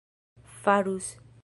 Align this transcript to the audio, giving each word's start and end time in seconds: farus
farus 0.61 1.13